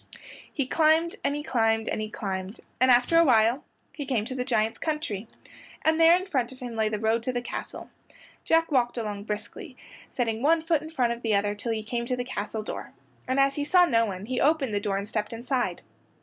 He 0.51 0.65
climbed 0.65 1.15
and 1.23 1.35
he 1.35 1.43
climbed 1.43 1.87
and 1.87 2.01
he 2.01 2.09
climbed, 2.09 2.59
and 2.79 2.89
after 2.89 3.19
awhile 3.19 3.63
he 3.93 4.07
came 4.07 4.25
to 4.25 4.33
the 4.33 4.43
giant's 4.43 4.79
country, 4.79 5.27
and 5.85 6.01
there 6.01 6.15
in 6.17 6.25
front 6.25 6.51
of 6.51 6.59
him 6.59 6.75
lay 6.75 6.89
the 6.89 6.97
road 6.97 7.21
to 7.21 7.31
the 7.31 7.39
castle. 7.43 7.87
Jack 8.43 8.71
walked 8.71 8.97
along 8.97 9.25
briskly, 9.25 9.77
setting 10.09 10.41
one 10.41 10.63
foot 10.63 10.81
in 10.81 10.89
front 10.89 11.13
of 11.13 11.21
the 11.21 11.35
other 11.35 11.53
till 11.53 11.71
he 11.71 11.83
came 11.83 12.07
to 12.07 12.15
the 12.17 12.23
castle 12.25 12.63
door, 12.63 12.93
and 13.27 13.39
as 13.39 13.53
he 13.53 13.63
saw 13.63 13.85
no 13.85 14.07
one 14.07 14.25
he 14.25 14.41
opened 14.41 14.73
the 14.73 14.79
door 14.79 14.97
and 14.97 15.07
stepped 15.07 15.33
inside. 15.33 15.83